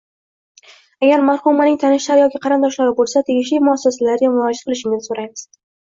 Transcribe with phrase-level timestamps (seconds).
[1.07, 5.45] Agar marhumaning tanishlari yoki qarindoshlari bo`lsa, tegishli muassasalarga murojaat qilishingizni so`raymiz